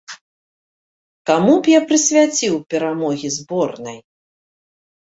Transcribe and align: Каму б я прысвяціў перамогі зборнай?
Каму 1.31 1.53
б 1.67 1.73
я 1.77 1.83
прысвяціў 1.91 2.55
перамогі 2.73 3.27
зборнай? 3.39 3.97